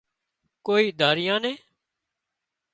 [0.65, 1.55] ڪوئي ڌريئا نين